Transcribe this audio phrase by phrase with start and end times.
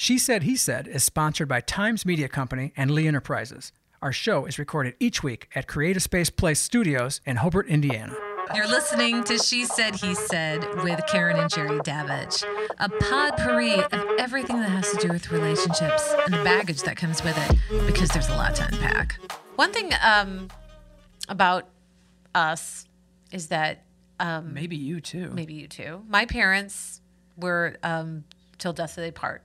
[0.00, 3.72] She Said, He Said is sponsored by Times Media Company and Lee Enterprises.
[4.00, 8.14] Our show is recorded each week at Creative Space Place Studios in Hobart, Indiana.
[8.54, 12.44] You're listening to She Said, He Said with Karen and Jerry Davidge,
[12.78, 17.24] a potpourri of everything that has to do with relationships and the baggage that comes
[17.24, 19.18] with it, because there's a lot to unpack.
[19.56, 20.46] One thing um,
[21.28, 21.66] about
[22.36, 22.86] us
[23.32, 23.82] is that
[24.20, 25.30] um, Maybe you too.
[25.34, 26.02] maybe you too.
[26.08, 27.00] My parents
[27.36, 28.22] were um,
[28.58, 29.42] till death do they part,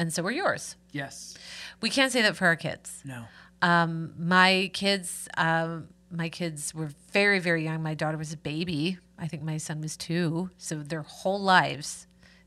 [0.00, 0.76] and so were yours.
[0.92, 1.34] Yes.
[1.82, 3.02] We can't say that for our kids.
[3.04, 3.24] No.
[3.62, 7.82] Um, my kids, um, my kids were very, very young.
[7.82, 8.98] My daughter was a baby.
[9.18, 10.50] I think my son was two.
[10.56, 12.06] So their whole lives,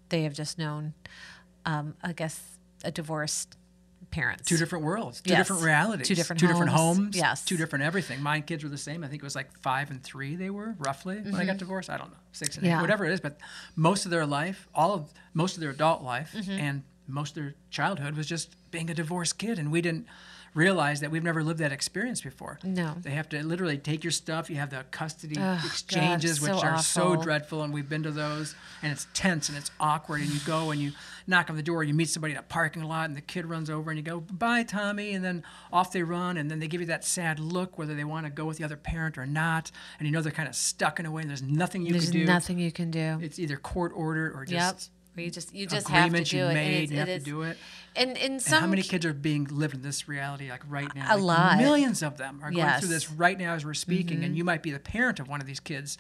[0.10, 0.94] they have just known,
[1.66, 2.42] um, I guess,
[2.84, 3.56] a divorced
[4.10, 4.48] parents.
[4.48, 5.40] Two different worlds, two Yes.
[5.48, 6.98] different realities, Two different two different homes.
[6.98, 7.44] homes, Yes.
[7.46, 8.22] two different everything.
[8.22, 9.04] My kids were the same.
[9.04, 10.36] I think it was like five and three.
[10.36, 11.90] They were roughly when I got divorced.
[11.90, 12.72] I don't know, six and Mm-hmm.
[12.72, 12.78] Yeah.
[12.78, 13.22] eight, whatever it is.
[13.22, 13.38] But
[13.76, 16.52] most of their life, all of most of their adult life, Mm-hmm.
[16.52, 20.08] and most of their childhood was just being a divorced kid, and we didn't
[20.54, 22.60] realize that we've never lived that experience before.
[22.64, 22.94] No.
[23.02, 24.50] They have to literally take your stuff.
[24.50, 28.04] You have the custody Ugh, God, exchanges, so which are so dreadful, and we've been
[28.04, 30.22] to those, and it's tense and it's awkward.
[30.22, 30.92] And you go and you
[31.26, 33.46] knock on the door, and you meet somebody in a parking lot, and the kid
[33.46, 36.68] runs over, and you go, "Bye, Tommy," and then off they run, and then they
[36.68, 39.26] give you that sad look, whether they want to go with the other parent or
[39.26, 41.94] not, and you know they're kind of stuck in a way, and there's nothing you
[41.94, 42.18] There's can do.
[42.20, 43.20] There's nothing you can do.
[43.22, 44.80] It's either court ordered or yep.
[45.16, 46.54] Just You just you just have to do you it.
[46.54, 46.84] made.
[46.84, 47.58] and you have it to do it.
[47.96, 50.94] And in And some how many kids are being lived in this reality like right
[50.96, 51.16] now?
[51.16, 51.58] A Like, lot.
[51.60, 52.72] Millions of them are going Yes.
[52.72, 52.80] Mm-hmm.
[52.82, 55.40] through this right now as we're speaking, and you might be the parent of one
[55.42, 55.98] of these kids.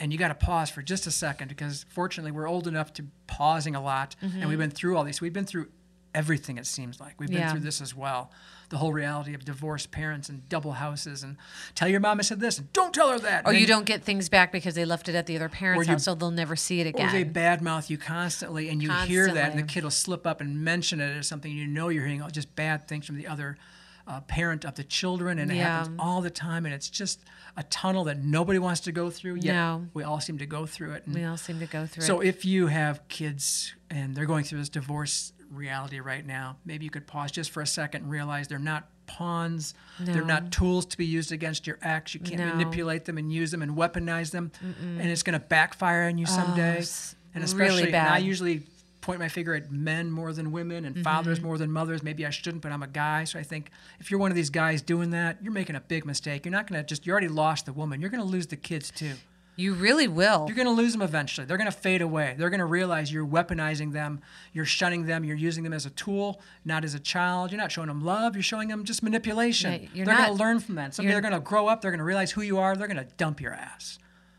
[0.00, 3.04] And you got to pause for just a second because fortunately we're old enough to
[3.28, 5.20] pausing a lot, and we've been through all these.
[5.20, 5.68] We've been through
[6.12, 6.58] everything.
[6.58, 7.46] It seems like we've been Mm-hmm.
[7.46, 7.50] Yeah.
[7.52, 8.32] through this as well.
[8.72, 11.36] The whole reality of divorced parents and double houses, and
[11.74, 13.46] tell your mom I said this, and don't tell her that.
[13.46, 15.92] or you don't get things back because they left it at the other parent's you-
[15.92, 17.10] house, so they'll never see it again.
[17.10, 20.40] or they badmouth you constantly, and you hear that, and the kid will slip up
[20.40, 23.58] and mention it as something you know you're hearing just bad things from the other
[24.06, 25.80] uh, parent of the children, and it Yeah.
[25.80, 27.20] happens all the time, and it's just
[27.58, 29.34] a tunnel that nobody wants to go through.
[29.34, 29.86] Yet No.
[29.92, 31.02] we all seem to go through it.
[31.06, 32.24] And we all seem to go through so it.
[32.24, 36.84] So if you have kids and they're going through this divorce reality right now, maybe
[36.84, 39.74] you could pause just for a second and realize they're not pawns.
[40.00, 42.14] They're not tools to be used against your ex.
[42.14, 42.46] You can't No.
[42.54, 46.26] manipulate them and use them and weaponize them, and it's going to backfire on you
[46.26, 46.80] someday.
[46.82, 48.62] Oh, and really especially, and I usually
[49.00, 51.46] point my finger at men more than women and fathers Mm-hmm.
[51.48, 52.02] more than mothers.
[52.04, 54.50] Maybe I shouldn't, but I'm a guy, so I think if you're one of these
[54.50, 56.44] guys doing that, you're making a big mistake.
[56.44, 58.00] You're not going to just you already lost the woman.
[58.00, 59.14] You're going to lose the kids too.
[59.54, 60.46] You really will.
[60.46, 61.46] You're going to lose them eventually.
[61.46, 62.34] They're going to fade away.
[62.38, 64.20] They're going to realize you're weaponizing them,
[64.52, 67.52] you're shunning them, you're using them as a tool, not as a child.
[67.52, 69.88] You're not showing them love, you're showing them just manipulation.
[69.94, 70.94] Yeah, they're going to learn from that.
[70.94, 73.04] Someday they're going to grow up, they're going to realize who you are, they're going
[73.04, 73.98] to dump your ass.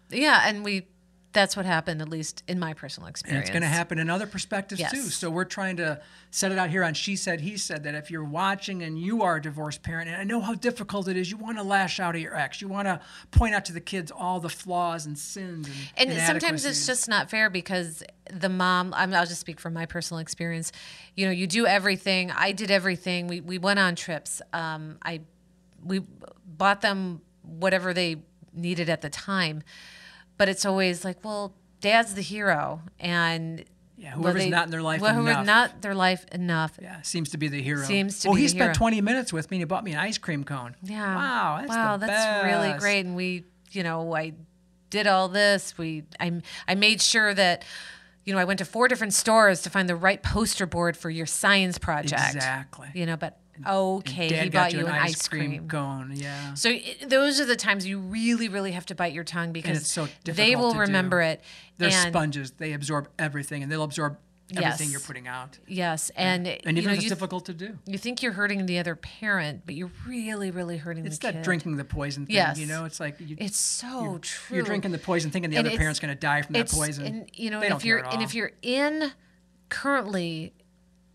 [0.09, 0.88] Yeah, and we
[1.33, 3.44] that's what happened at least in my personal And experience.
[3.44, 5.01] it's going to happen in other perspectives too.
[5.01, 5.99] So we're trying to
[6.31, 9.23] set it out here on She Said, He Said that if you're watching and you
[9.23, 11.99] are a divorced parent, and I know how difficult it is, you want to lash
[11.99, 12.61] out at your ex.
[12.61, 13.01] You want to
[13.31, 15.67] point out to the kids all the flaws and sins
[15.97, 19.73] and And sometimes it's just not fair because the mom, I'm, I'll just speak from
[19.73, 20.71] my personal experience.
[21.15, 22.31] You know, you do everything.
[22.31, 23.27] I did everything.
[23.27, 24.41] We, we went on trips.
[24.53, 25.21] Um, I,
[25.83, 26.01] we
[26.45, 28.17] bought them whatever they
[28.53, 29.63] needed at the time.
[30.38, 32.81] But it's always like, well, dad's the hero.
[32.99, 33.63] And
[33.97, 35.16] Yeah, well, whoever's not in their life enough.
[35.16, 36.77] whoever's not their life enough.
[36.81, 37.83] Yeah, seems to be the hero.
[37.83, 38.73] Seems to well, be he spent hero.
[38.73, 40.75] 20 minutes with me and he bought me an ice cream cone.
[40.81, 41.16] Yeah.
[41.16, 43.05] Wow, that's wow, that's really great.
[43.05, 44.33] And we, you know, I
[44.89, 45.77] did all this.
[45.77, 47.63] We, I, I made sure that,
[48.25, 51.09] you know, I went to four different stores to find the right poster board for
[51.09, 52.35] your science project.
[52.35, 52.89] Exactly.
[52.94, 55.67] You know, but okay, Dad he bought you an ice cream.
[55.67, 56.11] cone.
[56.15, 56.53] Yeah.
[56.55, 59.77] So it, those are the times you really, really have to bite your tongue because
[59.77, 60.81] it's so they will to do.
[60.81, 61.41] remember it.
[61.77, 62.51] They're and, sponges.
[62.51, 64.17] They absorb everything and they'll absorb
[64.55, 64.91] everything Yes.
[64.91, 65.57] you're putting out.
[65.67, 67.79] Yes, and And you even know, if it's difficult to do.
[67.87, 71.33] you think you're hurting the other parent, but you're really, really hurting It's the that
[71.35, 71.43] kid.
[71.43, 72.35] drinking the poison thing.
[72.35, 72.59] Yes.
[72.59, 74.57] You know, it's like you, It's so true.
[74.57, 77.05] you're drinking the poison thinking the And other parent's going to die from that poison.
[77.05, 79.13] And you know, and if you're and if you're in
[79.69, 80.53] currently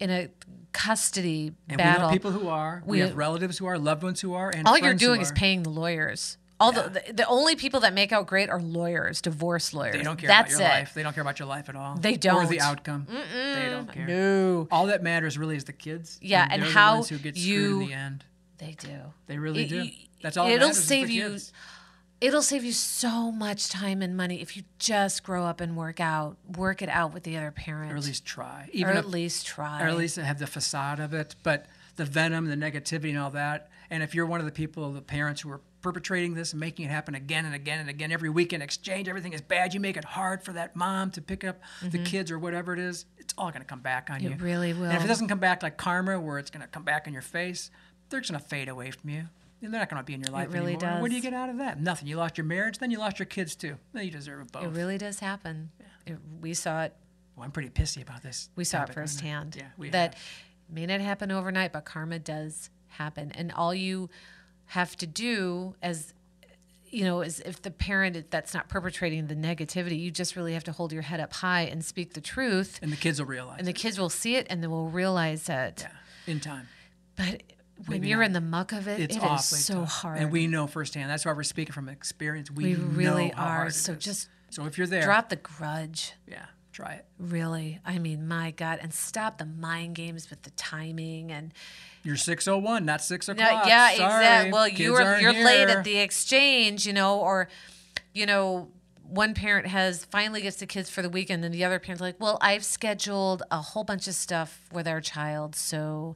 [0.00, 0.28] in a
[0.72, 2.82] custody and battle, we know people who are.
[2.86, 5.32] We, we- have relatives who are, loved ones who are, and all you're doing is
[5.32, 6.36] paying the lawyers.
[6.60, 9.94] All the, the the only people that make out great are lawyers, divorce lawyers.
[9.94, 10.72] They don't care That's about your it.
[10.80, 10.92] life.
[10.94, 11.94] They don't care about your life at all.
[11.96, 12.44] They don't.
[12.44, 13.06] Or the outcome.
[13.08, 14.06] They don't care.
[14.08, 16.18] No, All that matters really is the kids.
[16.20, 18.24] Yeah, and they're how the ones who get screwed you- in the end.
[18.58, 18.88] they do.
[19.28, 19.88] They really It- do.
[20.20, 20.48] That's all.
[20.48, 21.52] it'll save you- kids.
[22.20, 26.00] It'll save you so much time and money if you just grow up and work
[26.00, 28.62] out, work it out with the other parent, or at least try.
[28.64, 29.80] or Even at if, least try.
[29.82, 33.30] or at least have the facade of it, but the venom, the negativity, and all
[33.30, 33.70] that.
[33.90, 36.86] And if you're one of the people, the parents who are perpetrating this and making
[36.86, 39.96] it happen again and again and again every weekend exchange everything is bad you make
[39.96, 43.32] it hard for that mom to pick up the kids or whatever it is it's
[43.38, 44.42] all going to come back on you Mm-hmm.
[44.44, 47.06] really and if it doesn't come back like karma where it's going to come back
[47.06, 47.70] in your face
[48.10, 49.26] they're just going to fade away from you
[49.60, 51.00] they're not going to be in your life really anymore.
[51.00, 51.80] What do you get out of that?
[51.80, 52.08] Nothing.
[52.08, 53.76] You lost your marriage, then you lost your kids too.
[53.92, 54.64] Then you deserve it both.
[54.64, 55.70] It really does happen.
[56.06, 56.94] It, we saw it.
[57.36, 58.50] well, I'm pretty pissy about this.
[58.56, 59.56] We saw it topic, isn't firsthand.
[59.56, 60.22] Yeah, we that have.
[60.70, 64.08] may not happen overnight, but karma does happen, and all you
[64.66, 66.12] have to do as
[66.90, 70.64] you know is if the parent that's not perpetrating the negativity you just really have
[70.64, 73.58] to hold your head up high and speak the truth and the kids will realize.
[73.58, 76.68] and the kids will see it and they will realize it yeah, in time.
[77.16, 77.42] but
[77.86, 78.26] when you're not.
[78.26, 79.88] in the muck of it It's it is so tough.
[80.02, 81.10] hard and we know firsthand.
[81.10, 82.50] That's why we're speaking from experience.
[82.50, 83.70] We, We really are.
[83.70, 83.98] So is.
[84.04, 87.04] just so if you're there, drop the grudge Yeah, try it.
[87.18, 91.52] really i mean my god and stop the mind games with the timing and
[92.02, 93.66] You're 601, not six No, o'clock.
[93.66, 94.52] yeah, exactly.
[94.52, 97.48] Well, kids you were aren't you're late at the exchange, you know, or
[98.14, 98.68] you know,
[99.02, 102.16] one parent has finally gets the kids for the weekend, and the other parent's like,
[102.20, 106.14] "Well, I've scheduled a whole bunch of stuff with our child, so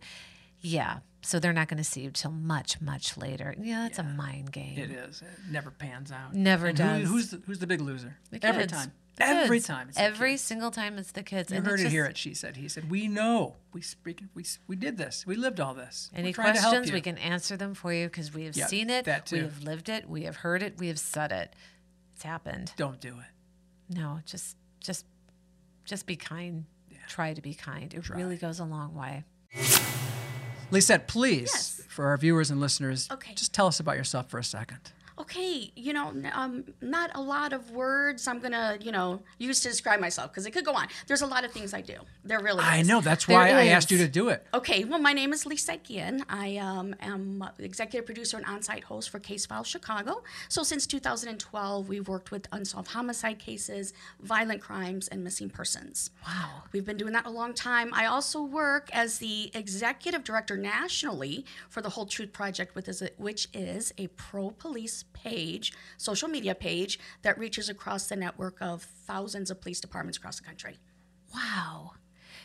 [0.60, 4.02] yeah, so they're not going to see you till much, much later." Yeah, that's a
[4.02, 4.78] mind game.
[4.78, 5.22] It is.
[5.22, 6.34] It never pans out.
[6.34, 7.08] Never And who- does.
[7.08, 8.16] who's the, who's the big loser?
[8.30, 8.92] The Every time.
[9.16, 9.66] The Every kids.
[9.66, 9.88] time.
[9.88, 10.42] It's the Every kids.
[10.42, 11.50] single time, it's the kids.
[11.50, 12.56] You and heard it's it here just- at She Said.
[12.56, 13.56] He said, "We know.
[13.74, 14.22] We speak.
[14.34, 15.26] We we did this.
[15.26, 16.10] We lived all this.
[16.14, 18.44] Any We're trying to help questions, you." we can answer them for you because we
[18.46, 20.98] have Yeah, seen it, that we have lived it, we have heard it, we have
[20.98, 21.54] said it.
[22.14, 22.72] It's happened.
[22.76, 23.94] Don't do it.
[23.94, 25.04] No, just just
[25.84, 26.64] just be kind.
[27.08, 27.92] Try to be kind.
[27.92, 29.24] It really goes a long way.
[30.72, 31.82] Lisette, please, Yes.
[31.88, 33.34] for our viewers and listeners, Okay.
[33.34, 34.78] just tell us about yourself for a second.
[35.18, 39.68] Okay, you know, um, not a lot of words I'm gonna, you know, use to
[39.68, 40.88] describe myself because it could go on.
[41.06, 41.96] There's a lot of things I do.
[42.24, 42.88] There really I is.
[42.88, 43.00] know.
[43.00, 44.46] That's There why I asked you to do it.
[44.54, 46.24] Okay, well, my name is Lisette Guillen.
[46.28, 50.22] I um, am executive producer and on-site host for Case File Chicago.
[50.48, 56.10] So since 2012, we've worked with unsolved homicide cases, violent crimes, and missing persons.
[56.26, 56.62] Wow.
[56.72, 57.92] We've been doing that a long time.
[57.92, 63.02] I also work as the executive director nationally for the Whole Truth Project, which is
[63.02, 64.50] a, which is a pro
[65.02, 70.18] police page, social media page that reaches across the network of thousands of police departments
[70.18, 70.78] across the country.
[71.32, 71.92] Wow.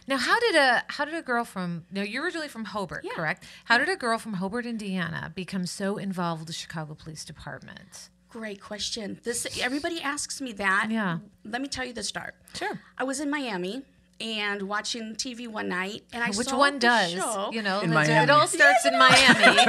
[0.08, 3.14] Now, how did a how did a girl from now you're originally from Hobart, Yeah.
[3.16, 3.44] correct?
[3.66, 8.10] How did a girl from Hobart, Indiana, become so involved with the Chicago Police Department?
[8.30, 9.20] Great question.
[9.24, 10.88] This everybody asks me that.
[10.92, 11.18] Yeah.
[11.44, 12.36] Let me tell you the start.
[12.56, 12.80] Sure.
[12.98, 13.84] I was in Miami
[14.20, 17.12] and watching TV one night, and I Which saw one does?
[17.12, 17.52] show.
[17.54, 18.24] You know, In it's- Miami.
[18.24, 19.60] it all starts in Miami.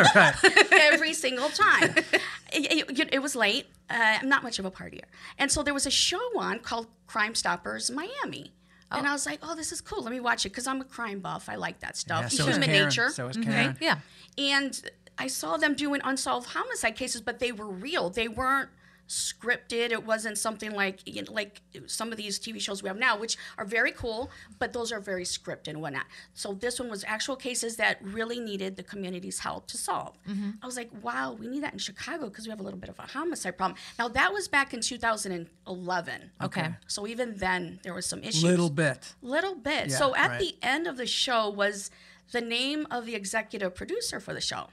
[0.92, 1.94] every single time.
[2.52, 3.66] It, it- it was late.
[3.90, 5.04] Uh, I'm not much of a partier.
[5.38, 8.52] And so there was a show on called Crime Stoppers Miami.
[8.90, 10.02] And I was like, oh, this is cool.
[10.02, 11.48] Let me watch it because I'm a crime buff.
[11.50, 12.22] I like that stuff.
[12.22, 12.84] Yeah, so is Human Karen.
[12.88, 13.10] nature.
[13.10, 13.74] So is okay?
[13.82, 13.98] Yeah.
[14.38, 14.80] And
[15.18, 18.08] I saw them doing unsolved homicide cases, but they were real.
[18.08, 18.70] They weren't
[19.08, 19.90] scripted.
[19.90, 23.18] It wasn't something like you know, like some of these TV shows we have now,
[23.18, 26.04] which are very cool, but those are very scripted and whatnot.
[26.34, 30.16] So this one was actual cases that really needed the community's help to solve.
[30.28, 30.50] Mm-hmm.
[30.62, 32.90] I was like, wow, we need that in Chicago because we have a little bit
[32.90, 33.78] of a homicide problem.
[33.98, 36.30] Now that was back in 2011.
[36.42, 36.68] Okay.
[36.86, 38.44] So even then there was some issues.
[38.44, 39.14] Little bit.
[39.22, 39.88] Little bit.
[39.88, 40.40] Yeah, so at right.
[40.40, 41.90] the end of the show was
[42.32, 44.68] the name of the executive producer for the show.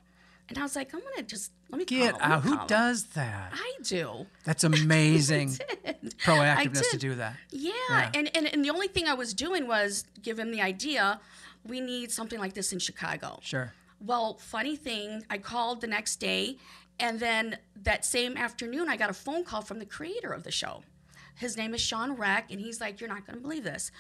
[0.49, 2.43] And I was like, I'm gonna just let me Get call him, out.
[2.43, 2.67] Who call him.
[2.67, 3.51] does that?
[3.53, 4.27] I do.
[4.43, 5.57] That's amazing
[6.17, 7.35] proactiveness to do that.
[7.51, 7.71] Yeah.
[7.89, 8.11] Yeah.
[8.13, 11.19] And, and and the only thing I was doing was give him the idea.
[11.65, 13.39] We need something like this in Chicago.
[13.41, 13.73] Sure.
[13.99, 16.57] Well, funny thing, I called the next day,
[16.99, 20.51] and then that same afternoon, I got a phone call from the creator of the
[20.51, 20.83] show.
[21.35, 23.91] His name is Sean Reck, and he's like, You're not to believe this.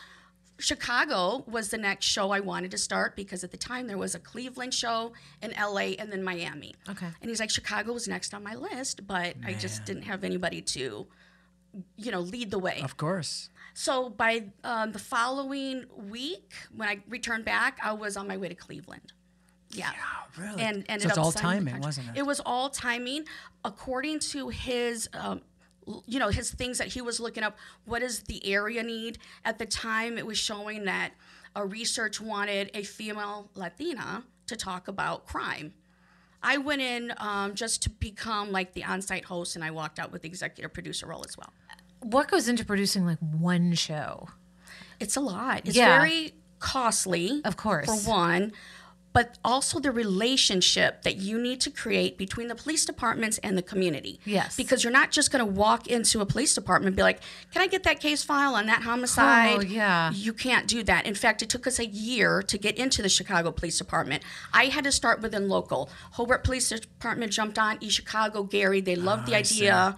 [0.57, 4.15] Chicago was the next show I wanted to start because at the time there was
[4.15, 6.73] a Cleveland show in LA and then Miami.
[6.89, 7.07] Okay.
[7.21, 10.61] And he's like, Chicago was next on my list, but I just didn't have anybody
[10.61, 11.07] to,
[11.97, 12.79] you know, lead the way.
[12.83, 13.49] Of course.
[13.73, 18.47] So by um, the following week, when I returned back, I was on my way
[18.47, 19.11] to Cleveland.
[19.71, 19.91] Yeah.
[19.93, 20.61] Oh, really?
[20.61, 22.19] And ended so it's up all timing, wasn't it?
[22.19, 23.25] It was all timing,
[23.65, 25.41] according to his, um,
[26.05, 27.57] you know, his things that he was looking up.
[27.85, 29.17] What does the area need?
[29.43, 31.11] At the time, it was showing that
[31.55, 35.73] a research wanted a female Latina to talk about crime.
[36.43, 40.11] I went in um, just to become like the on-site host, and I walked out
[40.11, 41.51] with the executive producer role as well.
[42.01, 44.27] What goes into producing like one show?
[44.99, 45.61] It's a lot.
[45.65, 45.97] It's Yeah.
[45.99, 47.41] very costly.
[47.43, 47.85] Of course.
[47.87, 48.51] For one,
[49.15, 53.61] but also the relationship that you need to create between the police departments and the
[53.61, 54.19] community.
[54.25, 54.57] Yes.
[54.57, 57.21] Because you're not just going to walk into a police department and be like,
[57.53, 60.11] "Can I get that case file on that homicide?" Oh, yeah.
[60.11, 61.05] You can't do that.
[61.05, 64.21] In fact, it took us a year to get into the Chicago Police Department.
[64.53, 65.89] I had to start within local.
[66.11, 69.95] Hobart Police Department jumped on, East Chicago, Gary, they loved the ah, I see.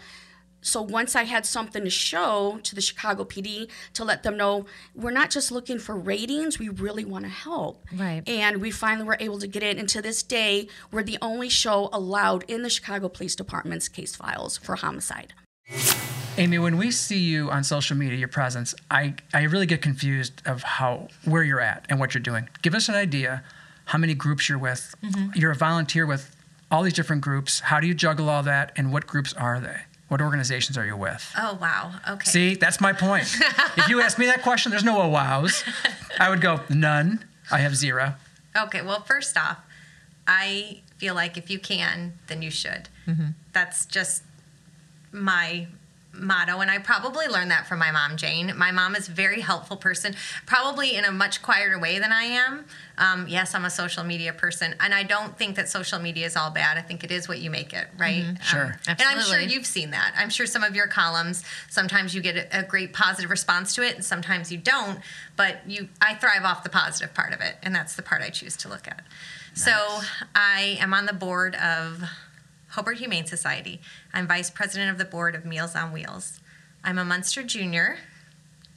[0.67, 0.71] Idea.
[0.71, 4.65] So once I had something to show to the Chicago PD to let them know
[4.95, 7.85] we're not just looking for ratings, we really want to help.
[7.95, 8.27] Right.
[8.27, 9.79] And we finally were able to get in.
[9.79, 14.15] And to this day, we're the only show allowed in the Chicago Police Department's case
[14.15, 15.33] files for homicide.
[16.37, 20.41] Amy, when we see you on social media, your presence, I, I really get confused
[20.45, 22.47] of how where you're at and what you're doing.
[22.61, 23.43] Give us an idea
[23.85, 24.93] how many groups you're with.
[25.03, 25.31] Mm-hmm.
[25.35, 26.35] You're a volunteer with
[26.69, 27.61] all these different groups.
[27.61, 29.77] How do you juggle all that and what groups are they?
[30.07, 31.33] What organizations are you with?
[31.37, 31.91] Oh wow.
[32.07, 32.29] Okay.
[32.29, 33.23] See, that's my point.
[33.77, 35.63] if you ask me that question, there's no oh wows.
[36.19, 37.25] I would go none.
[37.51, 38.15] I have zero.
[38.55, 38.81] Okay.
[38.81, 39.59] Well, first off,
[40.25, 42.89] I feel like if you can, then you should.
[43.05, 43.27] Mm-hmm.
[43.53, 44.23] That's just
[45.11, 45.67] my
[46.19, 48.51] motto and i probably learned that from my mom jane.
[48.57, 52.23] My mom is a very helpful person probably in a much quieter way than i
[52.23, 52.65] am.
[52.97, 56.35] Um, yes i'm a social media person and i don't think that social media is
[56.35, 56.77] all bad.
[56.77, 58.37] I think it is what you make it right?
[58.41, 58.79] Sure.
[58.87, 60.13] Um, and i'm sure you've seen that.
[60.17, 63.81] I'm sure some of your columns sometimes you get a, a great positive response to
[63.83, 64.99] it and sometimes you don't
[65.35, 68.29] but you i thrive off the positive part of it and that's the part i
[68.29, 69.01] choose to look at.
[69.53, 69.71] So
[70.35, 72.03] i am on the board of
[72.77, 73.81] Hobart Humane Society.
[74.13, 76.39] I'm vice president of the board of Meals on Wheels.
[76.83, 77.97] I'm a Munster junior.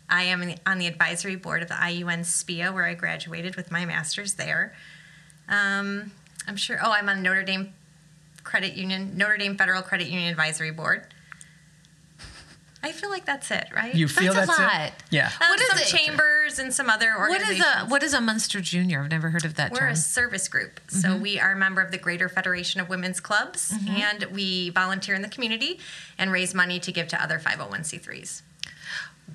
[0.08, 3.84] I am on the advisory board of the IUN SPIA, where I graduated with my
[3.84, 4.74] master's there.
[5.50, 6.12] Um,
[6.48, 6.78] I'm sure.
[6.82, 7.74] Oh, I'm on Notre Dame
[8.42, 11.06] Credit Union, Notre Dame Federal Credit Union Advisory Board.
[12.82, 13.94] I feel like that's it, right?
[13.94, 14.80] You feel That's a lot.
[14.86, 14.92] it?
[15.10, 15.26] Yeah.
[15.26, 15.86] Um, What is some it?
[15.86, 17.28] chambers and some other organizations.
[17.28, 17.88] What is organizations.
[17.88, 19.02] a what is a Munster Junior?
[19.02, 19.90] I've never heard of that We're term.
[19.90, 20.80] a service group.
[20.88, 25.14] So we are a member of the Greater Federation of Women's Clubs, and we volunteer
[25.14, 25.78] in the community
[26.16, 28.42] and raise money to give to other 501c3s.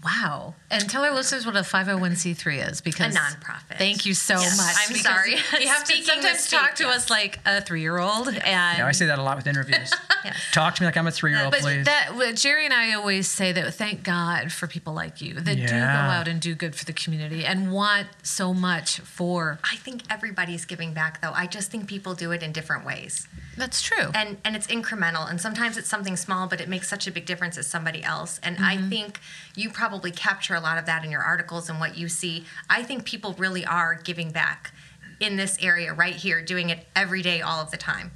[0.03, 0.55] Wow.
[0.69, 3.77] And tell our listeners what a 501c3 is because A nonprofit.
[3.77, 4.57] Thank you so Yes.
[4.57, 4.75] much.
[4.77, 5.31] I'm because sorry.
[5.61, 6.95] You have to sometimes mistake, talk to yes.
[6.95, 8.27] us like a three year old.
[8.27, 9.93] And Yeah, I say that a lot with interviews.
[10.23, 10.37] Yes.
[10.53, 11.85] Talk to me like I'm a uh, three year old, But please.
[11.85, 15.55] that what Jerry and I always say that thank God for people like you that
[15.55, 19.59] do go out and do good for the community and want so much for.
[19.63, 21.31] I think everybody's giving back, though.
[21.31, 23.27] I just think people do it in different ways.
[23.57, 24.11] That's true.
[24.13, 27.25] and and it's incremental and sometimes it's something small but it makes such a big
[27.25, 28.89] difference as somebody else and i mm-hmm.
[28.89, 29.19] think
[29.55, 32.45] you probably capture a lot of that in your articles and what you see.
[32.69, 34.71] I think people really are giving back
[35.19, 38.11] in this area right here doing it every day all of the time.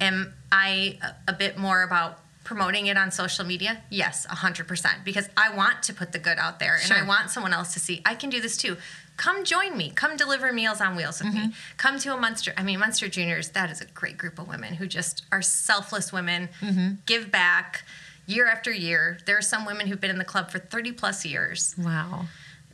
[0.00, 3.82] Am I a bit more about promoting it on social media?
[3.90, 6.96] Yes 100% because i want to put the good out there and Sure.
[6.96, 8.78] i want someone else to see i can do this too.
[9.18, 9.90] Come join me.
[9.90, 11.40] Come deliver meals on wheels with me.
[11.40, 11.50] Mm-hmm.
[11.76, 14.74] Come to a munster i mean munster juniors that is a great group of women
[14.74, 16.48] who just are selfless women.
[16.62, 16.88] Mm-hmm.
[17.04, 17.84] Give back
[18.28, 19.18] year after year.
[19.26, 21.74] There are some women who've been in the club for 30 plus years.
[21.76, 22.26] Wow.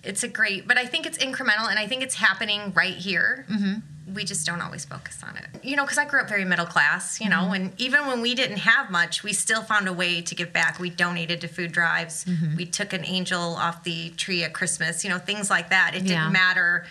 [0.02, 3.46] it's a great but i think it's incremental and i think it's happening right here.
[3.50, 4.14] Mm-hmm.
[4.14, 5.46] We just don't always focus on it.
[5.64, 7.54] You know because i grew up very middle class you know mm-hmm.
[7.54, 10.78] and even when we didn't have much we still found a way to give back.
[10.78, 12.26] We donated to food drives.
[12.26, 12.56] Mm-hmm.
[12.56, 15.92] We took an angel off the tree at christmas you know things like that.
[15.94, 16.08] It Yeah.
[16.24, 16.84] didn't matter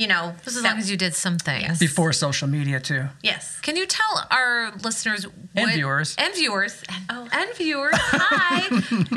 [0.00, 1.60] you know Just as that- long as you did something.
[1.60, 1.78] Yes.
[1.78, 3.02] Before social media, too.
[3.22, 6.08] yes Can you tell our listeners And viewers.
[6.24, 7.28] and viewers and, Oh.
[7.40, 8.60] and viewers hi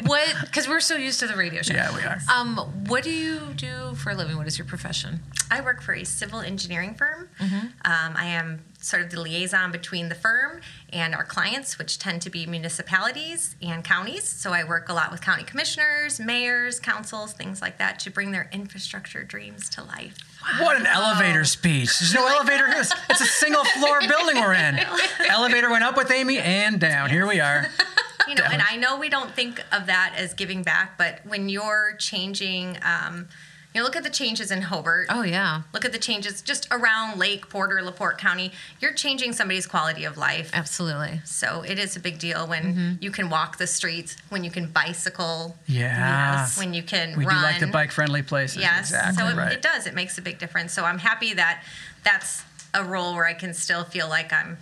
[0.11, 2.19] what because we're so used to the radio show Yeah, we are.
[2.35, 2.49] um
[2.91, 5.11] what do you do for a living what is your profession
[5.55, 7.29] I work for a civil engineering firm.
[7.39, 7.65] Mm-hmm.
[7.91, 8.47] Um, I am
[8.83, 10.59] sort of the liaison between the firm
[10.91, 14.27] and our clients, which tend to be municipalities and counties.
[14.27, 18.31] So I work a lot with county commissioners, mayors, councils, things like that to bring
[18.31, 20.17] their infrastructure dreams to life.
[20.59, 21.97] What an elevator speech.
[21.99, 22.81] There's no elevator here.
[22.81, 24.79] It's- a single floor building we're in.
[25.29, 27.09] Elevator went up with Amy and down.
[27.09, 27.67] Here we are.
[28.25, 31.49] You know, and I know we don't think of that as giving back, but when
[31.49, 33.27] you're changing, um,
[33.73, 35.07] you know, look at the changes in Hobart.
[35.09, 38.51] oh yeah Look at the changes just around Lake, Porter, LaPorte County.
[38.79, 40.51] You're changing somebody's quality of life.
[40.53, 42.91] absolutely So it is a big deal when Mm-hmm.
[43.03, 46.41] you can walk the streets, when you can bicycle, Yeah.
[46.41, 46.57] Yes.
[46.57, 47.35] when you can We run.
[47.37, 48.57] do like the bike friendly places.
[48.61, 49.51] Yes, Exactly so it, right.
[49.53, 49.87] it does.
[49.87, 50.71] It makes a big difference.
[50.73, 51.63] So I'm happy that
[52.03, 54.57] that's a role where I can still feel like I'm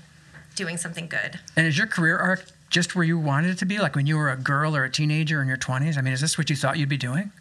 [0.55, 1.39] doing something good.
[1.55, 3.79] And is your career arc just where you wanted it to be?
[3.79, 5.97] Like when you were a girl or a teenager in your 20s?
[5.97, 7.31] I mean, is this what you thought you'd be doing?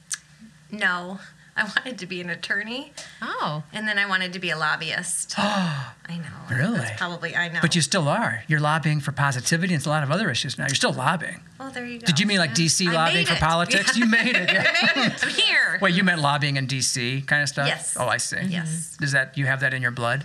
[0.71, 1.19] No,
[1.61, 5.35] I wanted to be an attorney, oh and then I wanted to be a lobbyist.
[5.39, 5.95] Oh.
[6.11, 6.57] I know.
[6.57, 6.79] Really?
[6.79, 7.61] That's probably I know.
[7.63, 8.43] But you still are.
[8.49, 10.67] You're lobbying for positivity and a lot of other issues now.
[10.67, 11.41] You're still lobbying.
[11.59, 12.07] Well, there you go.
[12.07, 13.39] Did you mean like DC lobbying for it.
[13.41, 13.97] politics?
[13.97, 14.51] You made it.
[14.97, 15.17] Yeah.
[15.23, 17.69] i'm here Wait, you meant lobbying in DC kind of stuff?
[17.69, 17.97] Yes.
[17.99, 18.41] Oh, I see.
[18.49, 18.69] Yes.
[18.69, 19.05] Mm-hmm.
[19.05, 20.25] Does that you have that in your blood?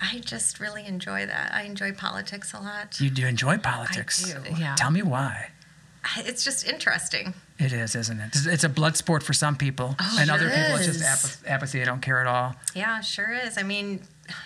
[0.00, 1.54] I just really enjoy that.
[1.54, 3.00] I enjoy politics a lot.
[3.00, 4.34] You do enjoy politics.
[4.34, 4.54] I do.
[4.56, 4.74] Yeah.
[4.76, 5.51] Tell me why.
[6.18, 7.34] It's just interesting.
[7.58, 8.36] It is, isn't it?
[8.46, 11.78] It's- a blood sport for some people, and sure other people it's just apathy.
[11.78, 12.56] They don't care at all.
[12.74, 13.56] Yeah, sure is.
[13.56, 14.02] I mean,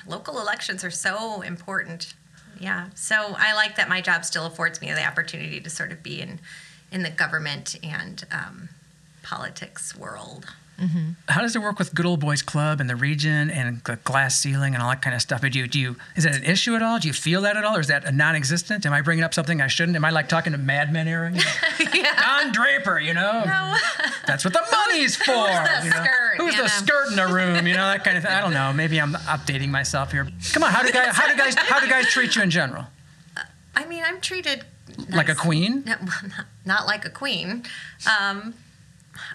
[0.07, 2.15] local elections are so important.
[2.61, 2.89] Yeah.
[2.95, 6.21] So I like that my job still affords me the opportunity to sort of be
[6.21, 6.41] in
[6.93, 8.69] in the government and um,
[9.23, 10.47] politics world.
[11.29, 14.39] How does it work with Good Old Boys Club and the region and the glass
[14.39, 15.41] ceiling and all that kind of stuff?
[15.41, 16.99] Do you, do you is that an issue at all?
[16.99, 18.85] Do you feel that at all, or is that a non-existent?
[18.85, 19.97] Am I bringing up something I shouldn't?
[19.97, 21.31] Am I like talking to Mad Men era?
[21.33, 21.37] You
[22.03, 22.11] know?
[22.21, 23.45] Don Draper, you know.
[24.27, 25.25] That's what the money's for.
[25.25, 25.97] the you know?
[25.97, 27.67] skirt, Who's the skirt in the room?
[27.67, 28.33] You know that kind of thing.
[28.33, 28.73] I don't know.
[28.73, 30.29] Maybe I'm updating myself here.
[30.53, 32.85] Come on, how do guys how do guys how do guys treat you in general?
[33.75, 34.65] I mean, I'm treated
[35.11, 35.85] Like a queen?
[35.87, 37.65] No, not, not like a queen.
[38.07, 38.55] Um,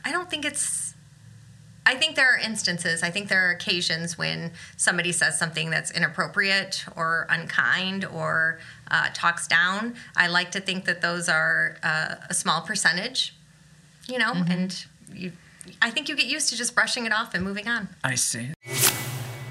[0.05, 0.93] I don't think it's.
[1.85, 3.01] I think there are instances.
[3.01, 8.59] I think there are occasions when somebody says something that's inappropriate or unkind or
[8.91, 9.95] uh, talks down.
[10.15, 13.35] I like to think that those are uh, a small percentage,
[14.07, 14.51] you know, Mm-hmm.
[14.51, 15.31] and you.
[15.81, 17.89] I think you get used to just brushing it off and moving on.
[18.03, 18.49] I see.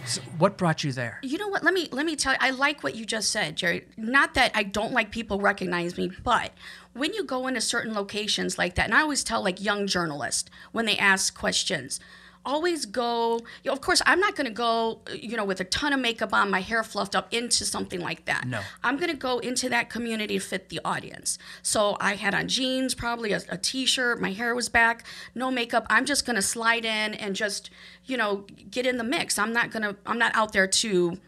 [0.07, 1.19] So what brought you there?
[1.23, 1.63] You know what?
[1.63, 2.39] Let me let me tell you.
[2.41, 3.87] I like what you just said, Jerry.
[3.97, 6.53] Not that I don't like people recognize me, but
[6.95, 10.51] when you go into certain locations like that, and I always tell like young journalists
[10.73, 12.01] when they ask questions,
[12.45, 13.39] always go.
[13.63, 16.01] You know, of course, I'm not going to go, you know, with a ton of
[16.01, 18.47] makeup on, my hair fluffed up into something like that.
[18.47, 18.61] No.
[18.83, 21.39] I'm going to go into that community to fit the audience.
[21.63, 25.05] So I had on jeans, probably a, a t-shirt, my hair was back,
[25.35, 25.87] no makeup.
[25.91, 27.71] I'm just going to slide in and just,
[28.05, 29.39] you know, get in the mix.
[29.39, 31.19] I'm not going to I'm not out there to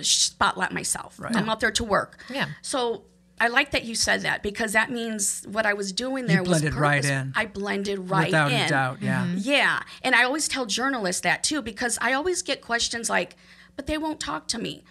[0.00, 1.20] spotlight myself.
[1.22, 2.22] I'm out there to work.
[2.28, 2.46] Yeah.
[2.62, 3.04] So
[3.38, 6.60] I like that you said that because that means what I was doing there was
[6.60, 7.32] blended right in.
[7.36, 8.62] I blended right Without in.
[8.62, 9.24] Without a doubt, yeah.
[9.24, 9.38] Mm-hmm.
[9.40, 9.82] Yeah.
[10.02, 13.36] And I always tell journalists that too because I always get questions like,
[13.76, 14.84] but they won't talk to me.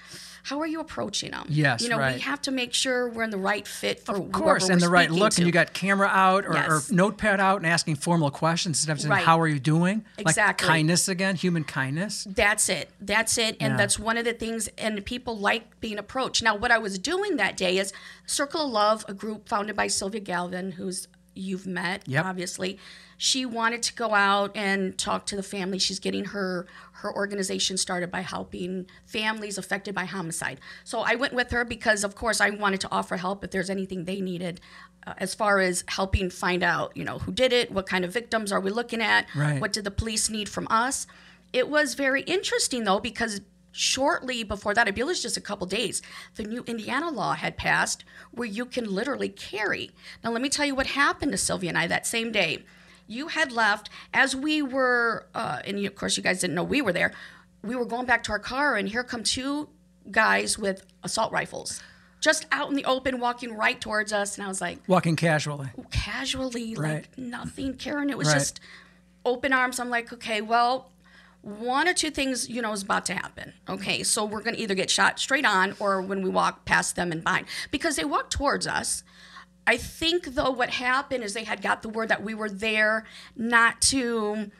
[0.45, 1.47] How are you approaching them?
[1.49, 2.13] Yes, You know, right.
[2.13, 4.89] we have to make sure we're in the right fit for Of course, and the
[4.89, 6.91] right look, and you got camera out or, Yes.
[6.91, 9.25] or notepad out and asking formal questions instead of saying, Right.
[9.25, 10.67] "How are you doing?" Exactly.
[10.67, 12.27] Like kindness again, human kindness.
[12.29, 12.91] That's it.
[13.01, 13.57] That's it.
[13.59, 13.77] And Yeah.
[13.77, 16.43] that's one of the things, and people like being approached.
[16.43, 17.91] Now, what I was doing that day is
[18.27, 22.23] Circle of Love, a group founded by Sylvia Galvin, who's you've met, Yep.
[22.23, 22.77] obviously.
[23.17, 25.79] She wanted to go out and talk to the family.
[25.79, 26.67] She's getting her
[26.99, 30.59] her organization started by helping families affected by homicide.
[30.83, 33.69] So I went with her because, of course, I wanted to offer help if there's
[33.69, 34.59] anything they needed,
[35.05, 38.11] uh, as far as helping find out, you know, who did it, what kind of
[38.13, 39.61] victims are we looking at, Right.
[39.61, 41.05] what did the police need from us.
[41.53, 45.41] It was very interesting though because shortly before that, I believe it was just a
[45.41, 46.01] couple days,
[46.35, 49.91] the new Indiana law had passed where you can literally carry.
[50.23, 52.63] Now let me tell you what happened to Sylvia and I that same day.
[53.07, 56.63] You had left as we were, uh, and you, of course you guys didn't know
[56.63, 57.13] we were there.
[57.63, 59.69] We were going back to our car, and here come two
[60.11, 61.81] guys with assault rifles,
[62.21, 64.37] just out in the open, walking right towards us.
[64.37, 65.69] And I was like, Walking casually.
[65.91, 66.93] casually, Right.
[67.07, 68.09] like nothing, Karen.
[68.09, 68.35] It was Right.
[68.39, 68.59] just
[69.23, 69.79] open arms.
[69.79, 70.91] I'm like, okay, well,
[71.41, 73.53] one or two things, you know, is about to happen.
[73.69, 76.95] Okay, so we're going to either get shot straight on or when we walk past
[76.95, 79.03] them and behind because they walked towards us.
[79.67, 83.05] I think though what happened is they had got the word that we were there
[83.35, 84.51] not to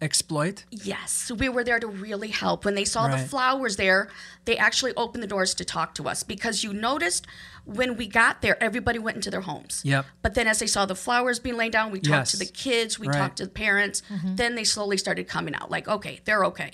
[0.00, 0.64] Exploit.
[0.70, 2.66] yes, we were there to really help.
[2.66, 4.10] When they saw the flowers there,
[4.44, 7.26] they actually opened the doors to talk to us because you noticed
[7.64, 9.80] when we got there everybody went into their homes.
[9.84, 10.04] Yep.
[10.20, 12.98] But then as they saw the flowers being laid down, we talked to the kids,
[12.98, 13.16] we Right.
[13.16, 14.36] talked to the parents, mm-hmm.
[14.36, 16.72] then they slowly started coming out like, okay, they're okay.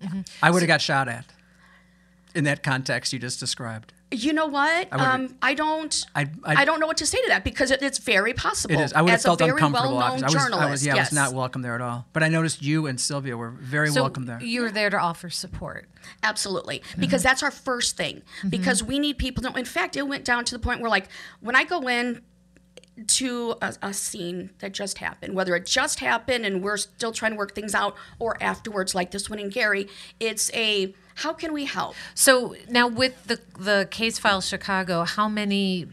[0.00, 0.20] Mm-hmm.
[0.40, 1.24] I would have got shot at.
[2.36, 3.92] In that context you just described.
[4.14, 4.90] You know what?
[4.90, 6.04] would've- um, I don't.
[6.14, 8.74] I- I, I- don't know what to say to that because it, it's very possible.
[8.74, 8.92] It is.
[8.92, 9.96] I would have As felt a very uncomfortable.
[9.96, 11.08] well-known I was, journalist, I was, yeah, yes.
[11.08, 12.06] I was not welcome there at all.
[12.12, 14.40] But I noticed you and Sylvia were very So welcome there.
[14.42, 15.88] you were there to offer support.
[16.22, 16.82] Absolutely.
[16.98, 18.22] Because that's our first thing.
[18.48, 21.08] Because we need people to in fact it went down to the point where like
[21.40, 22.22] when I go in
[23.06, 27.32] to a, a scene that just happened, whether it just happened and we're still trying
[27.32, 29.88] to work things out or afterwards like this one in Gary,
[30.20, 31.94] it's a how can we help?
[32.14, 35.86] So now with the the case file Chicago, how many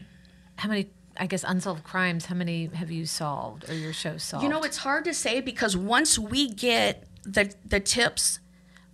[0.56, 4.44] how many I guess unsolved crimes, how many have you solved or your show solved?
[4.44, 8.40] You know, it's hard to say because once we get the the tips,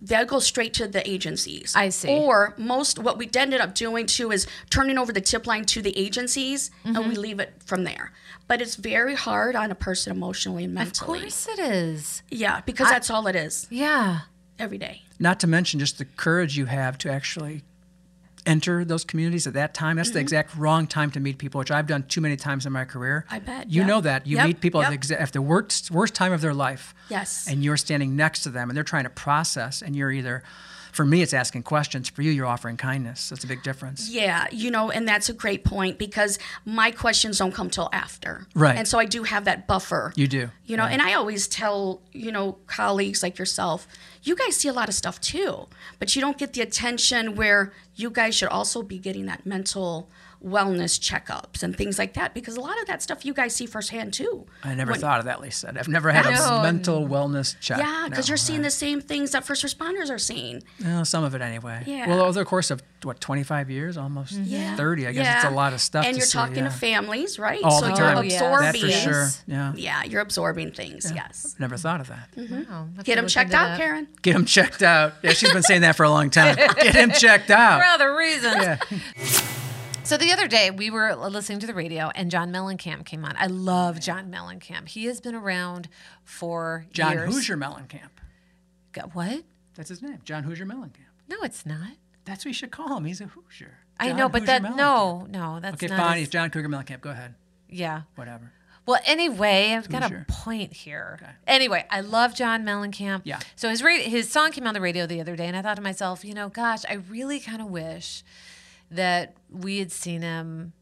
[0.01, 1.73] they'll go straight to the agencies.
[1.75, 2.09] I see.
[2.09, 5.81] Or most what we ended up doing too is turning over the tip line to
[5.81, 7.09] the agencies and Mm-hmm.
[7.09, 8.11] we leave it from there.
[8.47, 11.19] But it's very hard on a person emotionally and mentally.
[11.19, 12.23] Of course it is.
[12.29, 14.21] Yeah, because that's all it is Yeah.
[14.57, 15.03] every day.
[15.19, 17.63] Not to mention just the courage you have to actually
[18.45, 21.71] enter those communities at that time, that's the exact wrong time to meet people, which
[21.71, 23.25] I've done too many times in my career.
[23.27, 23.35] Mm-hmm.
[23.35, 23.87] I bet, You yep.
[23.87, 24.27] know that.
[24.27, 25.01] You Yep, meet people at, the yep.
[25.19, 26.93] exa- at the worst, worst time of their life.
[27.09, 27.47] Yes.
[27.49, 30.43] And you're standing next to them and they're trying to process, and you're either,
[30.91, 32.09] for me, it's asking questions.
[32.09, 33.29] For you, you're offering kindness.
[33.29, 34.09] That's a big difference.
[34.09, 38.47] Yeah, you know, and that's a great point because my questions don't come till after.
[38.55, 38.77] Right.
[38.77, 40.13] And so I do have that buffer.
[40.15, 40.49] You do.
[40.65, 43.87] You know, and I always tell, you know, colleagues like yourself,
[44.23, 47.73] you guys see a lot of stuff too, but you don't get the attention where
[47.95, 50.09] you guys should also be getting that mental
[50.43, 53.65] wellness checkups and things like that because a lot of that stuff you guys see
[53.65, 54.45] firsthand too.
[54.63, 55.73] I never When- thought of that, Lisa.
[55.77, 57.79] I've never had a mental wellness check.
[57.79, 60.63] Yeah, because No, you're seeing the same things that first responders are seeing.
[60.83, 61.83] Well, some of it anyway.
[61.85, 62.07] Yeah.
[62.07, 64.45] Well, over the course of what, 25 years, almost mm-hmm.
[64.45, 64.75] Yeah.
[64.75, 65.07] 30.
[65.07, 66.05] I guess it's a lot of stuff.
[66.05, 66.69] And to you're see, talking yeah.
[66.69, 67.61] to families, right?
[67.63, 68.17] all so the you're time.
[68.17, 68.33] Oh, yeah.
[68.35, 68.81] absorbing.
[68.81, 69.27] That for sure.
[69.47, 69.73] Yeah.
[69.75, 71.11] Yeah, you're absorbing things.
[71.13, 71.55] Yes.
[71.59, 72.29] Never thought of that.
[72.37, 72.95] I'll mm-hmm.
[72.95, 73.77] have Get to them checked out, that.
[73.77, 74.07] Karen.
[74.21, 75.13] Get him checked out.
[75.21, 76.55] Yeah, she's been saying that for a long time.
[76.55, 77.79] Get him checked out.
[77.81, 78.55] For other reasons.
[78.55, 79.57] Yeah.
[80.09, 83.35] So the other day we were listening to the radio and John Mellencamp came on.
[83.37, 84.87] I love John Mellencamp.
[84.87, 85.87] He has been around
[86.23, 87.31] for John years.
[87.31, 88.09] Hoosier Mellencamp.
[88.91, 89.43] Go- What?
[89.75, 90.17] That's his name.
[90.25, 91.11] John Hoosier Mellencamp.
[91.27, 91.91] No, it's not.
[92.25, 93.05] That's what you should call him.
[93.05, 93.77] He's a Hoosier.
[93.99, 94.75] I know, but Hoosier that Mellencamp.
[94.77, 95.99] no, no, that's Okay, not.
[95.99, 96.17] fine.
[96.17, 97.01] He's John Cougar Mellencamp.
[97.01, 97.35] Go ahead.
[97.69, 98.01] yeah.
[98.15, 98.51] Whatever.
[98.87, 100.25] Well, anyway, I've got Hoosier.
[100.27, 101.19] a point here.
[101.21, 101.31] Okay.
[101.45, 103.21] Anyway, I love John Mellencamp.
[103.25, 103.37] Yeah.
[103.55, 105.75] So his ra- his song came on the radio the other day, and I thought
[105.75, 108.23] to myself, you know, gosh, I really kind of wish
[108.91, 110.73] that we had seen him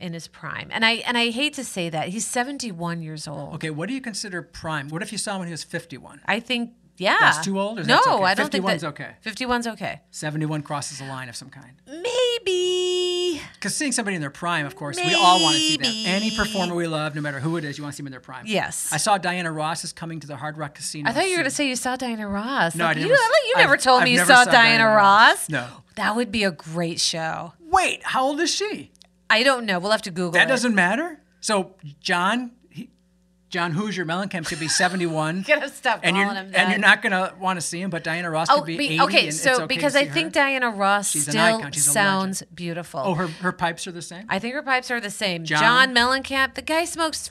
[0.00, 0.68] in his prime.
[0.70, 3.54] And I and I hate to say that he's 71 years old.
[3.54, 4.88] Okay, what do you consider prime?
[4.88, 6.20] What if you saw him when he was 51?
[6.26, 7.16] I think yeah.
[7.20, 8.24] That's too old, or no, that's okay?
[8.24, 9.10] I don't think 51's that, okay.
[9.24, 10.00] 51's okay.
[10.10, 11.74] 71 crosses a line of some kind.
[11.86, 12.97] Maybe.
[13.58, 15.92] Because seeing somebody in their prime, of course, we all want to see them.
[16.06, 18.12] Any performer we love, no matter who it is, you want to see them in
[18.12, 18.44] their prime.
[18.46, 18.88] Yes.
[18.92, 21.10] I saw Diana Ross is coming to the Hard Rock Casino.
[21.10, 22.76] I thought you were going to say you saw Diana Ross.
[22.76, 24.44] No, I Like, never you, s- you never I've- told I've me you saw, saw
[24.44, 25.30] Diana, Diana Ross.
[25.30, 25.48] Ross.
[25.50, 25.66] No.
[25.96, 27.54] That would be a great show.
[27.60, 28.92] Wait, how old is she?
[29.28, 29.78] I don't know.
[29.80, 30.48] We'll have to Google That it.
[30.48, 31.20] doesn't matter.
[31.40, 32.52] So John,
[33.50, 35.42] John Hoosier Mellencamp could be 71.
[35.46, 38.04] Gotta stop and you're, calling him and you're not gonna want to see him, but
[38.04, 39.00] Diana Ross Oh, could be, be- 80.
[39.02, 39.30] okay.
[39.30, 40.40] So okay because I think her.
[40.40, 43.00] Diana Ross She's still sounds beautiful.
[43.02, 44.26] Oh, her her pipes are the same.
[44.28, 45.44] I think her pipes are the same.
[45.44, 45.60] John?
[45.60, 47.30] John, Mellencamp, the guy smokes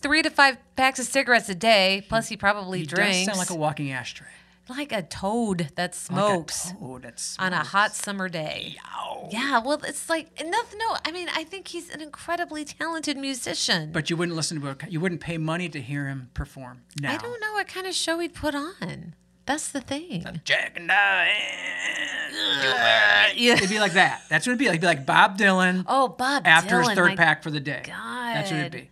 [0.00, 2.04] three to five packs of cigarettes a day.
[2.08, 4.26] Plus, he probably he drinks does sound like a walking ashtray.
[4.68, 8.76] Like a toad that Like smokes toad that on a hot summer day.
[9.30, 10.78] Yeah, well, it's like nothing.
[10.78, 13.92] No, I mean, I think he's an incredibly talented musician.
[13.92, 16.82] But you wouldn't listen to a, you wouldn't pay money to hear him perform.
[17.00, 17.12] Now.
[17.12, 19.14] I don't know what kind of show he'd put on.
[19.44, 20.24] That's the thing.
[20.44, 21.32] Jack and Diane.
[23.36, 23.54] Yeah.
[23.54, 24.22] It'd be like that.
[24.28, 24.66] That's what it'd be.
[24.66, 27.82] It'd be like Bob Dylan Oh, Bob after Dylan, his third pack for the day.
[27.86, 28.88] That's what it'd God.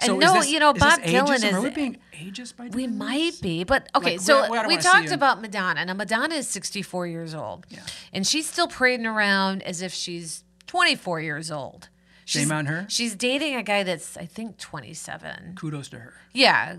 [0.00, 0.06] Be.
[0.12, 1.52] And is no, this- you know, is Bob Dylan ageism?
[1.54, 4.12] Are we is- being ageist by We might be, but okay.
[4.12, 5.84] Like, so we- we don't we wanna see talked about Madonna.
[5.84, 7.66] Now Madonna is 64 years old,
[8.12, 11.88] and she's still parading around as if she's 24 years old.
[12.24, 12.86] Shame on her.
[12.88, 15.54] She's dating a guy that's I think 27.
[15.54, 16.14] Kudos to her.
[16.32, 16.74] Yeah,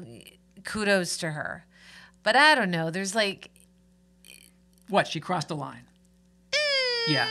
[0.66, 1.66] kudos to her.
[2.22, 2.92] But I don't know.
[2.92, 3.50] There's like
[4.90, 5.08] What?
[5.08, 5.87] She crossed the line.
[7.08, 7.28] Yeah.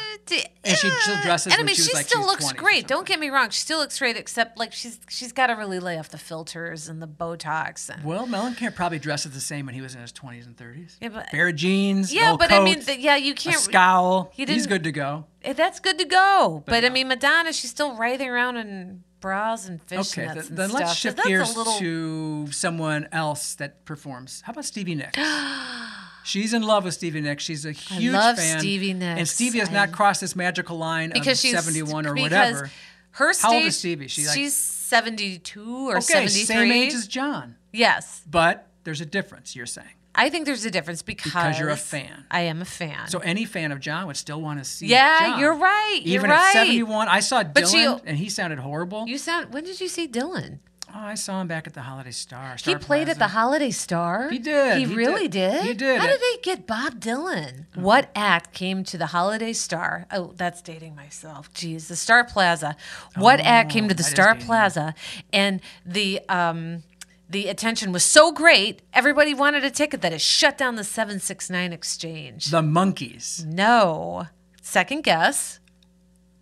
[0.65, 2.87] And she still dresses And I mean, she she like still looks great.
[2.89, 3.51] Don't get me wrong.
[3.51, 6.89] She still looks great, except like she's she's got to really lay off the filters
[6.89, 7.89] and the Botox.
[7.89, 10.97] And, Well, Mellencamp probably dresses the same when he was in his 20s and 30s.
[11.01, 13.57] Yeah, but- Pair of jeans, yeah, but I mean, coat, th- yeah, you can't.
[13.61, 14.31] scowl.
[14.35, 15.27] He He's good to go.
[15.43, 16.63] Eh, That's good to go.
[16.67, 16.95] But, I no.
[16.95, 20.81] mean, Madonna, she's still writhing around in bras and fishnets Okay, th- then stuff.
[20.81, 24.43] let's shift gears little- to someone else that performs.
[24.45, 25.17] How about Stevie Nicks?
[26.27, 27.45] She's in love with Stevie Nicks.
[27.45, 28.59] She's a huge I love fan.
[28.59, 29.31] Stevie And Nicks.
[29.31, 32.71] Stevie has I- not crossed this magical line because of she's 71 or because whatever.
[33.13, 34.09] Her stage, How old is Stevie?
[34.09, 36.45] She like- she's 72 or Okay, 73.
[36.45, 37.57] same age as John.
[37.73, 38.23] yes.
[38.29, 39.89] But there's a difference, you're saying.
[40.19, 42.25] I think there's a difference because, Because you're a fan.
[42.31, 43.07] I am a fan.
[43.09, 45.41] So any fan of John would still want to see Yeah, John.
[45.41, 46.01] you're right.
[46.03, 46.49] You're Even right.
[46.49, 49.07] at 71, I saw But she- Dylan, and he sounded horrible.
[49.07, 49.53] you sound.
[49.53, 50.61] When did you see Dylan?
[50.95, 52.53] Oh, I saw him back at the Holiday Star.
[52.53, 54.31] He Star played at the Holiday Star.
[54.31, 54.79] He did.
[54.79, 55.53] He, He really did.
[55.53, 55.65] did.
[55.65, 56.01] He did.
[56.01, 57.67] How did they get Bob Dylan?
[57.75, 60.07] What act came to the Holiday Star?
[60.13, 61.53] Oh, that's dating myself.
[61.53, 62.77] Jeez, the Star Plaza.
[63.17, 64.45] What act came to the Oh, Star you.
[64.45, 64.95] Plaza?
[65.33, 66.85] And the um,
[67.29, 71.19] the attention was so great, everybody wanted a ticket that it shut down the seven
[71.19, 72.47] six nine exchange.
[72.47, 73.45] The Monkees.
[73.45, 74.29] no,
[74.63, 75.59] second guess.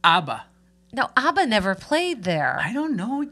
[0.04, 0.44] ABBA.
[0.92, 2.60] No, ABBA never played there.
[2.62, 3.26] I don't know.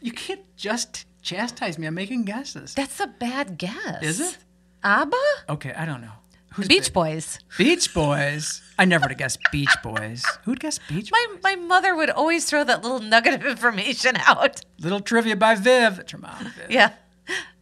[0.00, 1.86] You can't just chastise me.
[1.86, 2.74] I'm making guesses.
[2.74, 4.02] That's a bad guess.
[4.02, 4.38] Is it?
[4.84, 5.16] ABBA?
[5.48, 6.12] Okay, I don't know.
[6.54, 6.92] Who's Beach big?
[6.92, 7.38] Boys.
[7.56, 8.60] Beach Boys.
[8.78, 10.22] I never would have guessed Beach Boys.
[10.44, 14.60] Who'd guess Beach My my mother would always throw that little nugget of information out.
[14.78, 16.00] Little trivia by Viv.
[16.00, 16.66] It's her mom, Viv.
[16.70, 16.90] Yeah.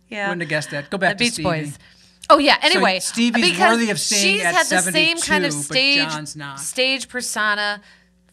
[0.08, 0.26] Yeah.
[0.28, 0.90] Wouldn't have guessed that.
[0.90, 1.44] Go back the to Beach Stevie.
[1.48, 1.78] Boys.
[2.30, 2.56] Oh yeah.
[2.62, 6.58] Anyway, Stevie's because worthy of staying she's at had the same kind of 72, stage
[6.58, 7.80] stage persona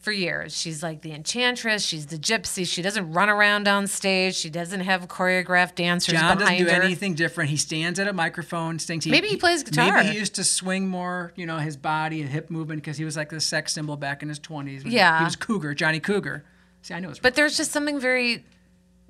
[0.00, 0.56] for years.
[0.56, 1.84] She's like the enchantress.
[1.84, 2.66] She's the gypsy.
[2.66, 4.34] She doesn't run around on stage.
[4.36, 6.82] She doesn't have choreographed dancers John doesn't do her.
[6.82, 7.50] anything different.
[7.50, 9.04] He stands at a microphone, sings.
[9.04, 9.92] He, Maybe he plays guitar.
[9.98, 13.04] Maybe he used to swing more, you know, his body and hip movement because he
[13.04, 14.84] was like the sex symbol back in his twenties.
[14.84, 15.18] Yeah.
[15.18, 16.44] he was Cougar, Johnny Cougar.
[16.82, 18.44] See, I know it's But there's just something very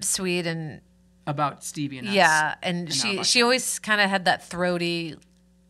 [0.01, 0.81] sweet and
[1.27, 2.15] about Stevie and us.
[2.15, 5.17] yeah, and not she she always kind of had that throaty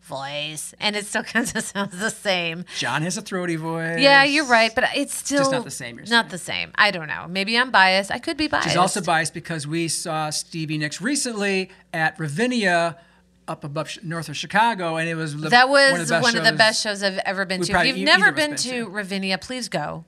[0.09, 2.65] voice, and it still kind of sounds the same.
[2.79, 4.01] John has a throaty voice.
[4.01, 6.73] Yeah, you're right, but it's still not the same, not the same.
[6.75, 7.27] I don't know.
[7.29, 8.11] Maybe I'm biased.
[8.11, 8.69] I could be biased.
[8.69, 12.99] She's also biased because we saw Stevie Nicks recently at Ravinia
[13.47, 16.23] up above north of Chicago, and it was the, That was one of the best
[16.23, 16.59] one of the shows.
[16.59, 17.73] best shows I've ever been to.
[17.73, 18.91] If you've e- never either of us been been to to.
[18.91, 20.05] Ravinia, please go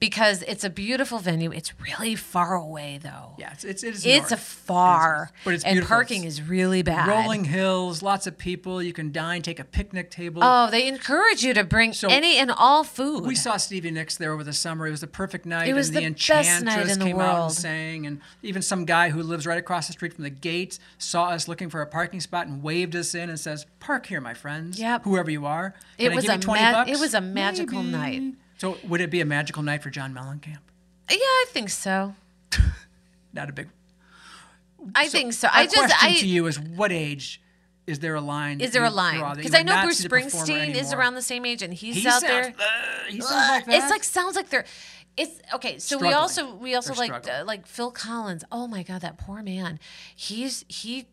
[0.00, 1.52] because it's a beautiful venue.
[1.52, 3.34] It's really far away though.
[3.38, 7.08] Yeah, it's it's, it's, It's a far, but it's and parking It's is really bad.
[7.08, 8.82] rolling hills, lots of people.
[8.82, 10.42] You can dine, take a picnic table.
[10.44, 13.24] Oh, they encourage you to bring So, any and all food.
[13.26, 14.86] We saw Stevie Nicks there over the summer.
[14.86, 15.68] It was the perfect night.
[15.68, 17.52] It was and the, the best night in the came out and world.
[17.52, 21.26] sang, and even some guy who lives right across the street from the gate saw
[21.30, 24.34] us looking for a parking spot and waved us in and says, "Park here, my
[24.34, 24.78] friends.
[24.78, 25.04] Yep.
[25.04, 25.74] Whoever you are.
[25.98, 26.90] It Can I was a 20 ma- bucks?
[26.90, 28.34] it was a magical Maybe." night.
[28.58, 30.58] So would it be a magical night for John Mellencamp?
[31.10, 32.14] yeah, I think so.
[33.32, 33.68] Not a big.
[34.94, 35.48] I think so.
[35.52, 37.40] I just question I to you is, what age
[37.86, 38.60] is there a line?
[38.60, 41.22] is there a line because I know Bruce see the performer Springsteen is around the
[41.22, 42.54] same age and he's He out sounds, there.
[42.58, 43.74] uh, he sounds like that.
[43.74, 44.64] It's like sounds like they're.
[45.16, 45.78] It's okay.
[45.78, 48.44] So we also we also like uh, like Phil Collins.
[48.52, 49.78] Oh my God, that poor man.
[50.14, 51.06] He's he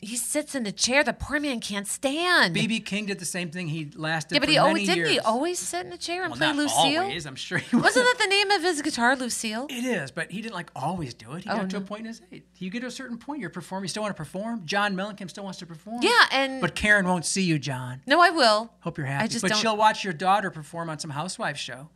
[0.00, 1.04] he sits in a chair.
[1.04, 2.56] The poor man can't stand.
[2.56, 3.68] BB King did the same thing.
[3.68, 4.34] He lasted.
[4.34, 6.46] yeah, but he many always didn't he always sit in a chair and Well, play
[6.48, 7.02] not Lucille?
[7.02, 7.26] always.
[7.26, 9.66] I'm sure he Wasn't that the name of his guitar, Lucille?
[9.70, 11.44] It is, but he didn't like always do it.
[11.44, 12.42] He Oh, got to a point in his age.
[12.58, 13.84] You get to a certain point, you're performing.
[13.84, 14.62] You still want to perform.
[14.66, 16.02] John Mellencamp still wants to perform.
[16.02, 18.02] Yeah, and But Karen won't see you, John.
[18.06, 18.72] no, I will.
[18.80, 19.28] Hope you're happy.
[19.28, 21.88] just but don't- she'll watch your daughter perform on some housewife show.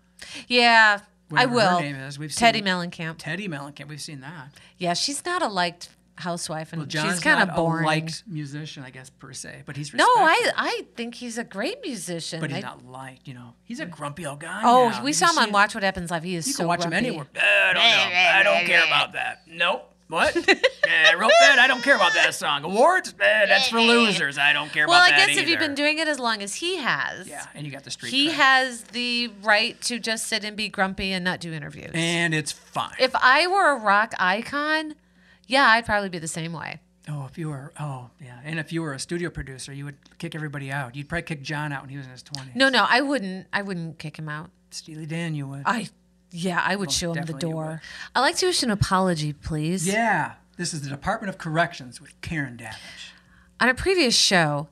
[0.49, 1.01] Yeah,
[1.35, 1.77] I will.
[1.79, 2.19] her name is.
[2.19, 3.17] We've Teddi seen- Mellencamp.
[3.19, 3.89] Teddi Mellencamp.
[3.89, 4.49] We've seen that.
[4.79, 7.85] Yeah, she's not a liked housewife, and Well, John's she's kind of not boring.
[7.85, 10.05] a liked musician, I guess per se, but he's no.
[10.05, 12.41] I I think he's a great musician.
[12.41, 13.27] But he's I- not liked.
[13.29, 14.61] You know, he's a grumpy old guy.
[14.65, 15.03] Oh, now.
[15.05, 16.23] we saw him on Watch What Happens Live.
[16.25, 16.97] He is You so can watch grumpy.
[16.97, 17.27] him anywhere.
[17.37, 18.19] Uh, I don't know.
[18.19, 19.43] I don't care about that.
[19.47, 19.93] Nope.
[20.09, 20.37] What?
[20.37, 20.55] Eh,
[20.89, 21.59] I wrote that.
[21.59, 22.63] I don't care about that song.
[22.63, 23.13] Awards?
[23.19, 24.39] Eh, that's for losers.
[24.39, 26.43] I don't care Well, about I that guess if you've been doing it as long
[26.43, 28.11] as he has, Yeah, and you got the street.
[28.13, 28.35] he cred.
[28.35, 31.91] has the right to just sit and be grumpy and not do interviews.
[31.93, 32.95] and it's fine.
[33.01, 34.95] if I were a rock icon,
[35.47, 36.81] yeah, I'd probably be the same way.
[37.09, 39.97] oh, if you were, oh yeah, and if you were a studio producer, you would
[40.19, 40.95] kick everybody out.
[40.97, 42.55] You'd probably kick John out when he was in his twenties.
[42.55, 43.47] No, no, I wouldn't.
[43.53, 44.51] I wouldn't kick him out.
[44.71, 45.63] Steely Dan, you would.
[45.65, 45.89] I,
[46.33, 47.81] yeah, I would show him the door.
[48.15, 49.87] I'd like to issue an apology, please.
[49.87, 53.13] yeah, this is the Department of Corrections with Karen Davidge.
[53.61, 54.69] On a previous show,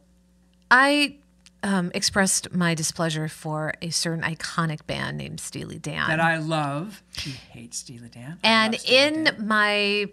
[0.70, 1.16] I
[1.62, 6.08] um, expressed my displeasure for a certain iconic band named Steely Dan.
[6.08, 7.02] That I love.
[7.12, 8.38] She hates Steely Dan.
[8.44, 9.46] I and Steely in Dan.
[9.46, 10.10] my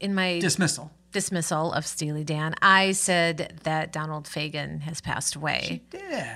[0.00, 5.60] in my dismissal, dismissal of Steely Dan, I said that Donald Fagen has passed away,
[5.90, 6.26] he did.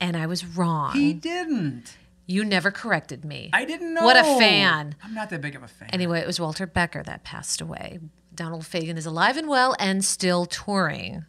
[0.00, 0.92] and I was wrong.
[0.94, 1.96] He didn't.
[2.26, 3.50] you never corrected me.
[3.52, 4.04] I didn't know.
[4.04, 4.94] What a fan.
[5.02, 5.88] I'm not that big of a fan.
[5.92, 7.98] Anyway, it was Walter Becker that passed away.
[8.34, 11.24] Donald Fagen is alive and well and still touring.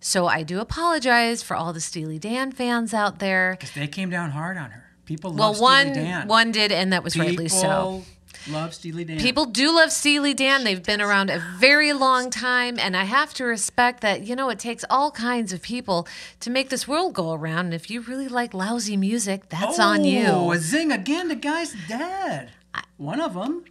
[0.00, 3.52] So I do apologize for all the Steely Dan fans out there.
[3.52, 4.84] Because they came down hard on her.
[5.04, 6.26] People Well, love one Steely Dan.
[6.26, 8.02] one did, and that was People rightly so.
[8.50, 9.18] Love Steely Dan.
[9.18, 10.64] People do love Steely Dan.
[10.64, 14.22] They've been around a very long time, and I have to respect that.
[14.26, 16.06] You know, it takes all kinds of people
[16.40, 17.66] to make this world go around.
[17.66, 20.52] And if you really like lousy music, that's on Oh, you.
[20.52, 21.28] a zing again.
[21.28, 22.50] The guy's dead.
[22.96, 23.64] One of them.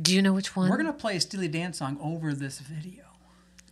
[0.00, 0.70] Do you know which one?
[0.70, 3.04] We're gonna play a Steely Dan song over this video.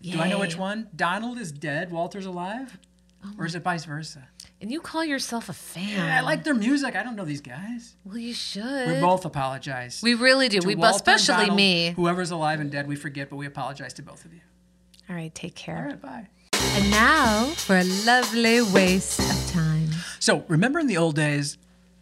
[0.02, 0.88] Do I know which one?
[0.94, 1.90] Donald is dead.
[1.90, 2.78] Walter's alive.
[3.24, 4.28] Oh or is it vice versa?
[4.60, 5.88] And you call yourself a fan?
[5.88, 6.96] Yeah, I like their music.
[6.96, 7.96] I don't know these guys.
[8.04, 8.88] Well, you should.
[8.88, 10.00] We both apologize.
[10.02, 10.60] We really do.
[10.64, 11.90] We, Walter especially Donald, me.
[11.96, 14.40] Whoever's alive and dead, we forget, but we apologize to both of you.
[15.08, 15.76] All right, take care.
[15.76, 16.28] All right, bye.
[16.52, 19.88] And now for a lovely waste of time.
[20.18, 21.58] So remember in the old days,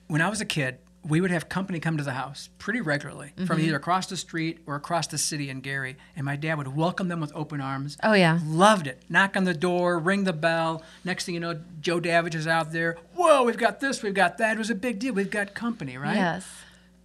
[0.08, 3.28] when I was a kid, we would have company come to the house pretty regularly
[3.36, 3.46] Mm-hmm.
[3.46, 6.74] from either across the street or across the city in Gary, and my dad would
[6.76, 7.96] welcome them with open arms.
[8.02, 8.40] Oh, yeah.
[8.44, 9.02] Loved it.
[9.08, 10.82] Knock on the door, ring the bell.
[11.04, 12.96] Next thing you know, Joe Davidge is out there.
[13.14, 14.56] Whoa, we've got this, we've got that.
[14.56, 15.14] It was a big deal.
[15.14, 16.16] We've got company, right?
[16.16, 16.46] Yes.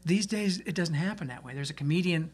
[0.05, 1.53] These days, it doesn't happen that way.
[1.53, 2.31] There's a comedian,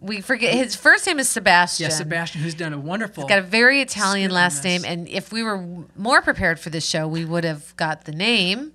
[0.00, 1.90] We forget his first name is Sebastian.
[1.90, 3.26] yeah, Sebastian, who's done a wonderful.
[3.28, 5.64] Got a very Italian last name, and if we were
[5.96, 8.72] more prepared for this show, we would have got the name.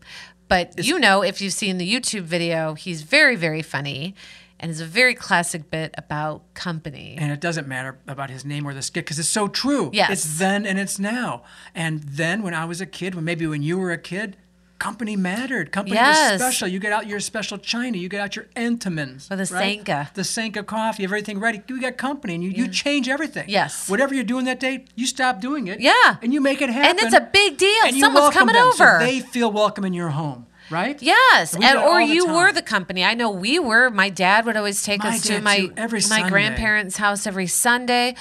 [0.48, 4.14] But you know, if you've seen the YouTube video, he's very, very funny,
[4.60, 7.16] and it's a very classic bit about company.
[7.18, 9.90] And it doesn't matter about his name or the skit because it's so true.
[9.94, 10.12] Yes.
[10.12, 11.44] It's then and it's now.
[11.76, 14.38] And then when I was a kid, when maybe when you were a kid,
[14.80, 15.72] company mattered.
[15.72, 16.34] Company Yes.
[16.34, 16.68] was special.
[16.68, 17.98] You get out your special china.
[17.98, 19.32] You get out your Entenmann's.
[19.32, 19.78] Or the right?
[19.78, 20.10] Sanka.
[20.14, 21.04] The Sanka coffee.
[21.04, 21.62] Everything ready.
[21.68, 23.46] You got company and you, you change everything.
[23.48, 23.90] Yes.
[23.90, 25.80] Whatever you're doing that day, you stop doing it.
[25.80, 26.18] Yeah.
[26.22, 26.90] And you make it happen.
[26.92, 27.84] And it's a big deal.
[27.86, 29.00] And you Someone's coming them, so over.
[29.00, 31.02] they feel welcome in your home, right?
[31.02, 33.04] Yes, And we and, do it or you were the company.
[33.06, 33.90] I know we were.
[33.90, 36.30] My dad would always take My us to my every my Sunday.
[36.30, 38.16] grandparents' house every Sunday.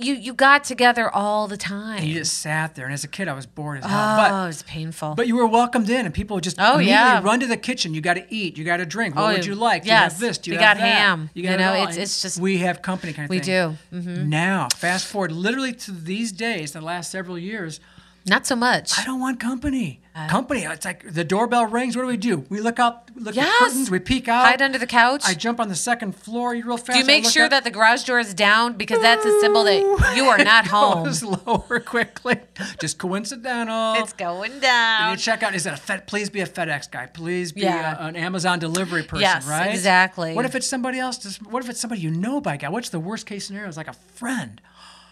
[0.00, 1.98] You you got together all the time.
[1.98, 2.84] And you just sat there.
[2.84, 3.98] And as a kid, I was bored as hell.
[3.98, 5.14] oh, But it was painful.
[5.16, 7.20] But you were welcomed in, and people would just Oh, immediately yeah.
[7.22, 7.94] run to the kitchen.
[7.94, 8.56] You got to eat.
[8.56, 9.16] You got to drink.
[9.16, 9.82] What Oh, would you like?
[9.82, 9.98] Do yes.
[9.98, 10.38] you have this?
[10.38, 10.98] Do you We have got that?
[10.98, 11.30] ham.
[11.34, 11.82] You, You got it know, all.
[11.82, 13.76] it's- it's just- we have company kind of we thing.
[13.90, 14.00] do.
[14.00, 17.80] hmm Now, fast forward literally to these days, the last several years.
[18.28, 18.98] Not so much.
[18.98, 20.00] I don't want company.
[20.14, 20.26] Uh.
[20.28, 20.62] company.
[20.64, 21.94] It's like the doorbell rings.
[21.96, 22.44] What do we do?
[22.48, 23.08] We look out.
[23.14, 23.46] We look Yes.
[23.48, 23.90] at curtains.
[23.90, 24.46] We peek out.
[24.46, 25.22] Hide under the couch.
[25.24, 26.54] I jump on the second floor.
[26.54, 26.92] You real fast.
[26.92, 27.50] do you make sure up.
[27.50, 31.04] that the garage door is down because that's a symbol that you are not home?
[31.04, 32.36] goes lower quickly.
[32.80, 33.94] Just coincidental.
[34.02, 35.10] It's going And down.
[35.12, 35.54] you check out.
[35.54, 36.06] Is it a Fed?
[36.08, 37.06] Please be a FedEx guy.
[37.06, 37.96] Please be Yeah.
[38.04, 39.20] a, an Amazon delivery person.
[39.22, 39.68] Yes, right?
[39.70, 40.34] exactly.
[40.34, 41.38] What if it's somebody else?
[41.48, 42.72] What if it's somebody you know by God?
[42.72, 43.68] What's the worst case scenario?
[43.68, 44.60] It's like a friend,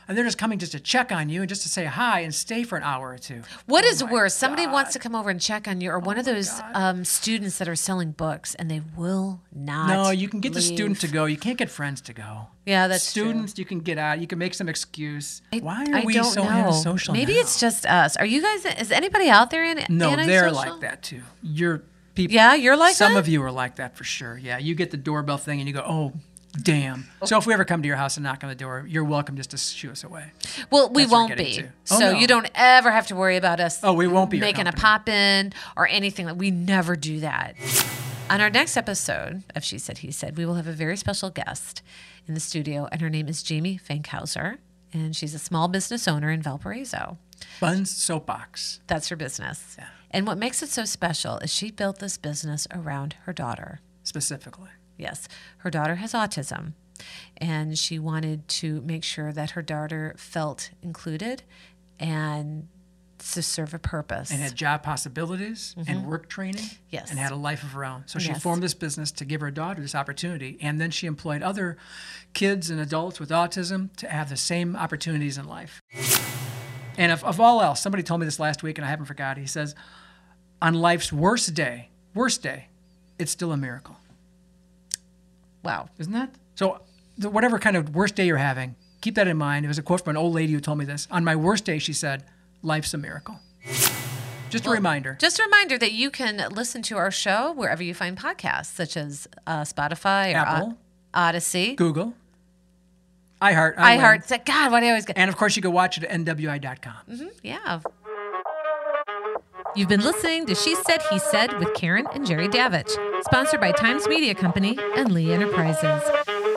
[0.08, 2.34] and they're just coming just to check on you and just to say hi and
[2.34, 3.42] stay for an hour or two.
[3.66, 4.34] What is Oh my worse?
[4.34, 4.70] Somebody God.
[4.70, 7.58] Oh wants to come over and check on you, or one of those um, students
[7.58, 9.88] that are selling books, and they will not.
[9.88, 11.24] No, you can get the student to go.
[11.26, 12.48] You can't get friends to go.
[12.66, 13.24] Yeah, that's true.
[13.24, 13.58] students.
[13.58, 14.18] You can get out.
[14.20, 15.42] You can make some excuse.
[15.52, 16.48] I- Why are I we so know.
[16.50, 17.14] antisocial?
[17.14, 17.40] Maybe now?
[17.40, 18.16] it's just us.
[18.16, 18.64] Are you guys?
[18.64, 20.14] Is anybody out there in no.
[20.16, 21.22] They're like that too.
[21.42, 21.82] You're
[22.14, 22.34] people.
[22.34, 23.20] Yeah, you're like Some that?
[23.20, 24.36] of you are like that for sure.
[24.36, 26.12] Yeah, you get the doorbell thing and you go, oh,
[26.62, 27.06] damn.
[27.24, 29.36] So if we ever come to your house and knock on the door, you're welcome
[29.36, 30.32] just to shoo us away.
[30.70, 31.64] Well, we That's won't be.
[31.90, 32.18] Oh, so no.
[32.18, 33.80] you don't ever have to worry about us.
[33.82, 36.26] Oh, we won't be making a pop in or anything.
[36.26, 37.54] Like we never do that.
[38.28, 41.30] On our next episode of She Said He Said, we will have a very special
[41.30, 41.82] guest
[42.26, 44.58] in the studio, and her name is Jamie Fankhauser,
[44.92, 47.18] and she's a small business owner in Valparaiso.
[47.60, 48.80] Buns soapbox.
[48.88, 49.76] That's her business.
[49.78, 49.86] Yeah.
[50.10, 53.80] And what makes it so special is she built this business around her daughter.
[54.02, 54.70] specifically.
[54.96, 55.28] Yes,
[55.58, 56.72] her daughter has autism,
[57.36, 61.42] and she wanted to make sure that her daughter felt included
[61.98, 62.68] and
[63.18, 64.30] to serve a purpose.
[64.30, 66.62] And had job possibilities and work training.
[66.62, 66.82] Mm-hmm.
[66.90, 67.10] Yes.
[67.10, 68.04] And had a life of her own.
[68.06, 68.42] So she Yes.
[68.42, 70.58] formed this business to give her daughter this opportunity.
[70.60, 71.78] And then she employed other
[72.34, 75.80] kids and adults with autism to have the same opportunities in life.
[76.98, 79.38] And of, of all else, somebody told me this last week and I haven't forgot.
[79.38, 79.74] He says,
[80.60, 82.68] on life's worst day, worst day,
[83.18, 83.96] it's still a miracle.
[85.66, 85.88] Wow.
[85.98, 86.30] Isn't that?
[86.54, 86.80] So,
[87.18, 89.64] the, whatever kind of worst day you're having, keep that in mind.
[89.64, 91.06] It was a quote from an old lady who told me this.
[91.10, 92.24] On my worst day, she said,
[92.62, 93.38] life's a miracle.
[94.48, 95.16] Just a reminder.
[95.20, 98.96] Just a reminder that you can listen to our show wherever you find podcasts, such
[98.96, 100.78] as uh, Spotify or Apple.
[101.14, 102.14] O- Audacy, Google,
[103.40, 104.10] iHeart, iHeart.
[104.12, 104.20] Win.
[104.20, 105.16] It's like, God, why do I always get?
[105.18, 107.30] And of course, you can watch it at nwi.com.
[107.42, 107.80] Yeah.
[109.76, 112.90] You've been listening to She Said, He Said with Karen and Jerry Davich,
[113.24, 116.02] sponsored by Times Media Company and Lee Enterprises,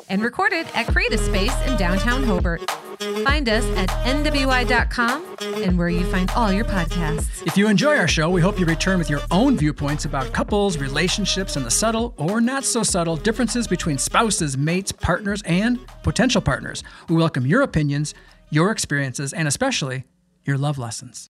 [0.07, 2.61] and recorded at Creative Space in downtown Hobart.
[3.25, 7.45] Find us at nwi.com and where you find all your podcasts.
[7.45, 10.77] If you enjoy our show, we hope you return with your own viewpoints about couples,
[10.77, 16.41] relationships, and the subtle or not so subtle differences between spouses, mates, partners, and potential
[16.41, 16.85] partners.
[17.09, 18.13] We welcome your opinions,
[18.49, 20.05] your experiences, and especially
[20.45, 21.29] your love lessons.